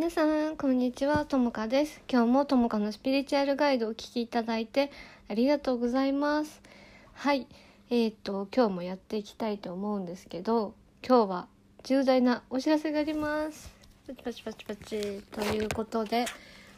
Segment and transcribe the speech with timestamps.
[0.00, 1.26] 皆さんこんにちは。
[1.26, 2.00] ともかです。
[2.10, 4.90] 今日もともかのスピリチュアルガイドをお聞きいただいて
[5.28, 6.62] ありがとうございます。
[7.12, 7.46] はい。
[7.90, 10.72] えー、っと今日もやっていきたいと思うんですけど
[11.06, 11.48] 今日は
[11.82, 13.70] 重大なお知らせがあります。
[14.06, 15.22] パチパチパチパチ。
[15.32, 16.24] ということで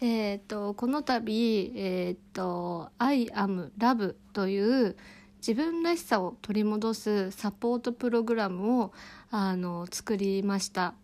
[0.00, 4.96] えー、っとこの度えー、っと I am love という
[5.36, 8.92] 自分らしさを取り戻すサポートプログラムを
[9.30, 10.94] あの作りました。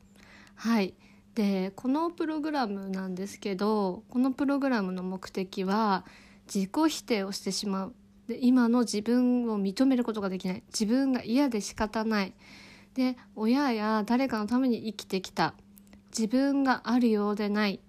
[0.56, 0.92] はい
[1.40, 6.04] でこのプログラムなんですけどこのプログラムの目的は
[6.54, 7.94] 自己否定をしてしまう。
[8.28, 10.62] で今の自分を認めることができない。
[10.66, 12.34] 自分が嫌で仕方ない。
[12.92, 15.54] で親や誰かのために生きてきた。
[16.10, 17.80] 自分があるようでない。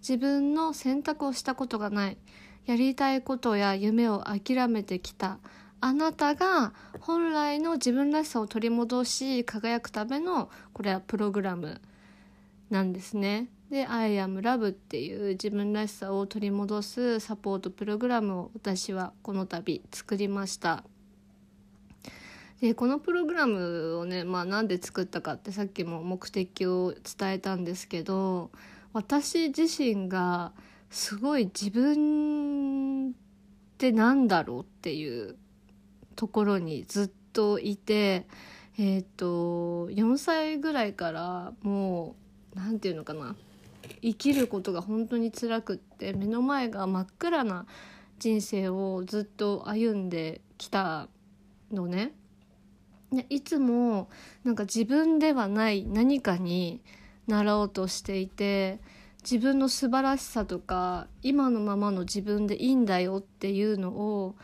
[0.00, 2.18] 自分の選択をしたことがない。
[2.66, 5.38] やりたいことや夢を諦めてきた。
[5.80, 11.80] あなたが本来の自分らしさを取り戻し輝くためのこれはプログラム。
[12.70, 13.48] なんですね。
[13.70, 20.84] で「I am love」っていう自分らしさを取り戻すサポートプログラムを私はこの度作りました。
[22.60, 28.50] でこのプログラムをね、まあ、なんで作ったかってさっきも目的を伝えたんですけど
[28.92, 30.52] 私自身が
[30.90, 33.12] すごい自分っ
[33.78, 35.36] てなんだろうっていう
[36.16, 38.26] ところにずっといて
[38.76, 43.36] えっ、ー、と4歳ぐらいからもう何て言うのかな
[44.02, 47.66] 生きることが本当に辛くって目の前が真っ暗な
[48.18, 51.08] 人生をずっと歩んできた
[51.72, 52.12] のね。
[53.30, 54.10] いつも
[54.44, 56.82] なんか自分ではない何かに
[57.26, 58.80] なろうとしていて
[59.22, 64.34] 自分の素晴らしさとか今のままの自分でいいんだよっていうのを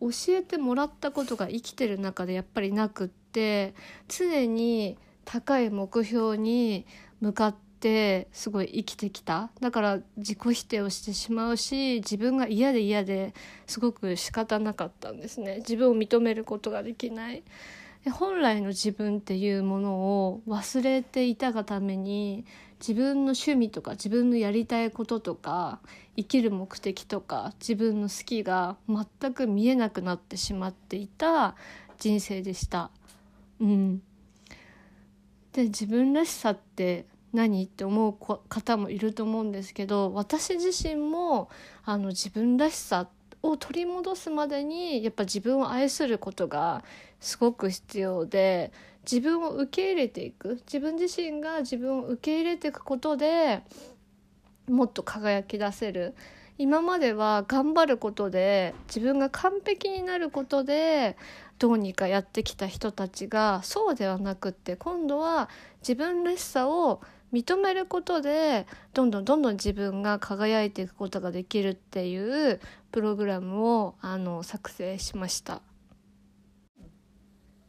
[0.00, 3.74] 教えてもらったことが生きてる中でやっぱりなくって
[4.08, 6.86] 常に高い目標に
[7.20, 9.50] 向かってすごい生きてきた。
[9.60, 13.34] だから自己否定をしてしまうし自分が嫌で嫌で
[13.66, 15.58] すごく仕方なかったんですね。
[15.58, 17.42] 自分を認めることができない。
[18.10, 22.44] 本来の自分っていうものを忘れていたがために
[22.78, 25.80] 自分の趣味とか自分のやりたいこととか
[26.16, 31.56] 生きる目的とか自分の好きが全く見えなくなってしまっていた
[31.98, 32.90] 人生でした。
[33.60, 34.02] うん、
[35.54, 37.64] で自分らしさって何？
[37.64, 41.48] って思う方もいると思うんですけど私自身も
[41.84, 43.08] あの自分らしさ
[43.42, 46.82] を取り戻すまでにやっぱ自分を愛することが
[47.20, 48.72] すごく必要で
[49.10, 53.62] 自分を受け入れていく自分自身が自分を受け入れていくことで
[54.68, 56.14] もっと輝き出せる。
[56.56, 61.16] 今までは頑張ることで自分が完璧になることで
[61.58, 65.48] どうにかやってきた人たちがそうではなくって今度は
[65.80, 67.00] 自分らしさを
[67.32, 72.60] 認めることでどんどんどんどん自分が輝いていくことができるっていう
[72.92, 75.60] プログラムをあの作成しました。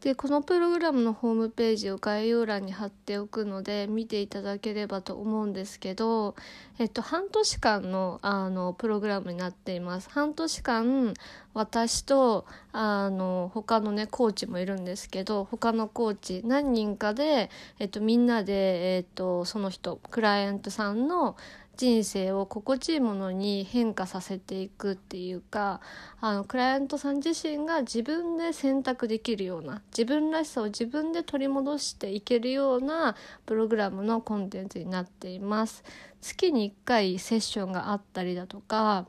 [0.02, 6.36] でこのプログラムのホームページを概要欄に貼っておくので見ていただければと思うんですけど、
[6.78, 11.14] えっと、半年間のあのプログラムになっています半年間
[11.54, 17.50] 私とあの他のねコーチもいるんですけど他のコーチ何人かで、
[17.80, 21.38] えっと、みんなで、えっと、その人クライアントさんの
[21.78, 25.82] 人生を心地いいものに変化させていくっていうか
[26.22, 33.16] あのクライアントさん自身が自分で選択できるような自分らしさを自分で取り戻していけるような
[33.46, 35.84] プログラムのコンテンツになっています。
[36.26, 39.06] 月に1回セッションがあったりだとか、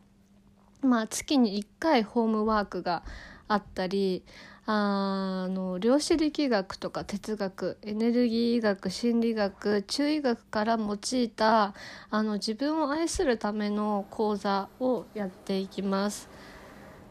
[0.82, 3.04] まあ、月に1回ホームワークが
[3.48, 4.22] あったり
[4.66, 11.72] あの量子力学とか哲学エネルギー学心理学中医学から用いた
[12.10, 16.28] あの自分を愛するための講座をやっていきます。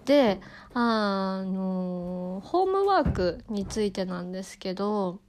[0.06, 0.40] で
[0.76, 5.20] あのホームワークについてなんですけど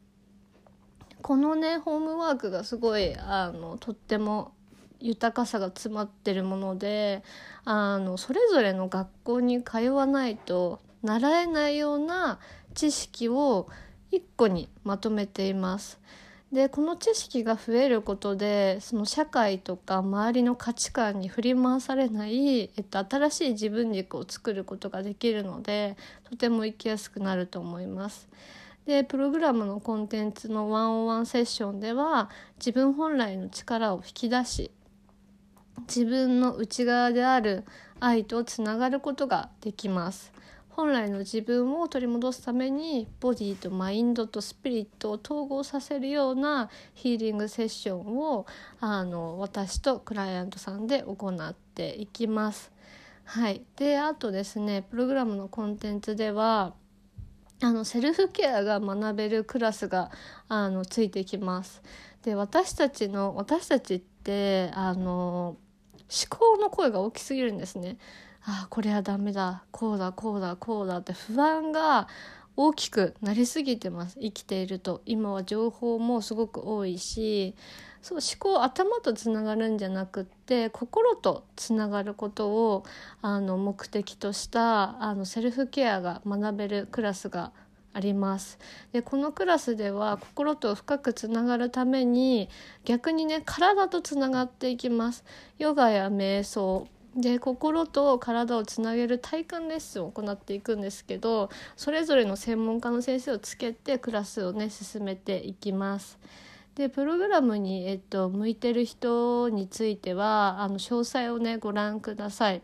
[1.23, 4.53] このねホームワークがすごいあのとっても
[5.01, 7.23] 豊かさが詰まってるもので
[7.65, 12.39] あのそれぞれの学校に通わないと習えないような
[12.75, 13.69] 知識を
[14.11, 16.01] 一個にまとめています。
[16.53, 25.97] でこの知識が増えることでその社会とか周りの価値観に振り回されない、えっと、新しい自分軸を作ることができるので
[26.31, 28.29] とても生きやすくなると思います。
[28.87, 34.71] でプログラムのコンテンツのワンオンワンセッションでは自分本来の力を引き出し
[35.81, 37.65] 自分の内側である
[38.01, 40.33] 愛とつながることができます。
[40.77, 48.45] 本来の自分を取り戻すためにボディとマインドとスピリットを統合させるようなヒーリングセッションを
[48.79, 52.71] あの私とクライアントさんで行っていきます。
[53.25, 56.75] はい、であとですねプログラムのコンテンツでは
[57.63, 60.11] あのセルフケアが学べるクラスが
[60.47, 61.83] あのついてきます。
[62.23, 65.57] で私たちの私たちってあの
[66.11, 67.97] 思考の声が大きすぎるんですね。
[68.45, 69.65] ああこれはダメだ。
[69.71, 70.99] こうだこうだこうだ。
[70.99, 72.09] って不安が
[72.57, 74.19] 大きくなりすぎてます。
[74.21, 75.03] 生きていると。
[75.05, 77.55] 今は情報もすごく多いし
[78.07, 82.85] そう思考頭とつながるんじゃなくって心とつながることを
[83.21, 87.51] あの目的としたあのセルフケアが学べるクラスが
[87.97, 88.59] あります
[88.93, 92.51] でこのクラスでは心と深くつながるために
[92.85, 95.25] 逆にね体とつながっていきます
[95.59, 106.19] ヨガや瞑想で心と体をつなげる体感レッスンを行っていくんですけどそれぞれの専門家の先生をつけてクラスをね進めていきます。
[106.75, 112.61] でプログラムに、えっと、向いてる人についてはあの詳細をねご覧ください。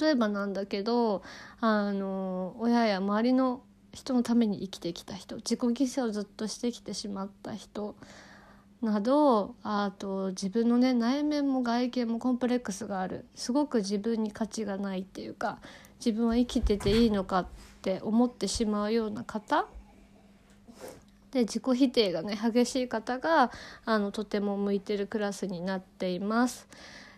[0.00, 1.22] 例えばなんだけど
[1.60, 3.62] あの親や周りの
[3.92, 7.94] 人のために生きてきた人自己犠牲をずっとしてきてしまった人
[8.80, 15.58] などあと自分のね内面も外見もコンプレックスがあるすごく自分に価値がないっていうか
[16.04, 17.46] 自分は生きてていいのかっ
[17.82, 19.66] て思ってしまうような方
[21.30, 23.52] で自己否定がね激しい方が
[23.84, 26.68] あのとても向いてるクラスになっています。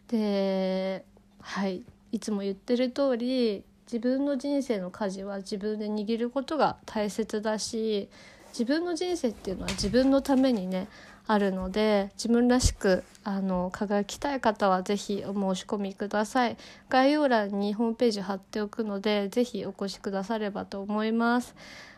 [0.09, 1.05] で
[1.41, 1.82] はい
[2.12, 8.08] いつも言ってる通り自分の人生の舵は自分で握ることが大切だし
[8.48, 10.88] 自分の人生っていうのは自分のためにね
[11.26, 16.56] あるので自分らしくあの輝きたい方は是非お申し込みください。
[16.90, 21.54] 概要欄にホームページ貼っておくので是非お越しくださればと思います。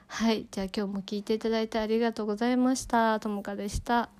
[0.06, 0.46] はい。
[0.50, 3.18] じゃあ今日も聞いていただいてありがとうございました。
[3.18, 4.15] ともかでした。